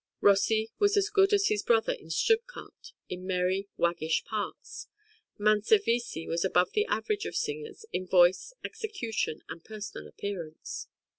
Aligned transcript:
Rossi 0.19 0.71
was 0.79 0.97
as 0.97 1.11
good 1.11 1.31
as 1.31 1.49
his 1.49 1.61
brother 1.61 1.93
in 1.93 2.09
Stuttgart 2.09 2.91
in 3.07 3.23
merry, 3.27 3.69
waggish 3.77 4.23
parts; 4.23 4.87
Manservisi 5.39 6.25
was 6.27 6.43
above 6.43 6.71
the 6.73 6.87
average 6.87 7.27
of 7.27 7.35
singers 7.35 7.85
in 7.93 8.07
voice, 8.07 8.51
execution, 8.63 9.43
and 9.47 9.63
personal 9.63 10.07
appearance. 10.07 10.87